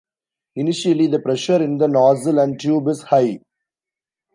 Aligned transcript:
Initially, 0.55 1.05
the 1.05 1.19
pressure 1.19 1.61
in 1.61 1.77
the 1.77 1.87
nozzle 1.87 2.39
and 2.39 2.59
tube 2.59 2.87
is 2.87 3.03
high. 3.03 3.39